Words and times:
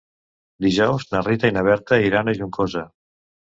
Dijous 0.65 1.05
na 1.11 1.21
Rita 1.27 1.53
i 1.53 1.55
na 1.59 1.65
Berta 1.69 2.01
iran 2.09 2.35
a 2.35 2.37
Juncosa. 2.43 2.87